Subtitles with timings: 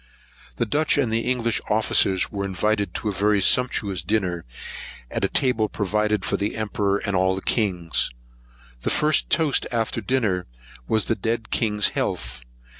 [0.55, 4.45] The Dutch and English officers were invited to a very sumptuous dinner,
[5.11, 8.09] at a table provided for the emperor and all the kings.
[8.81, 10.47] The first toast after dinner
[10.87, 12.43] was the dead king's health.